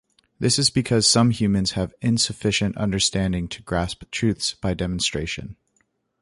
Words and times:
This 0.39 0.57
is 0.57 0.71
because 0.71 1.07
some 1.07 1.29
humans 1.29 1.73
have 1.73 1.93
insufficient 2.01 2.75
understanding 2.75 3.47
to 3.49 3.61
grasp 3.61 4.01
truths 4.09 4.55
by 4.55 4.73
demonstration. 4.73 5.57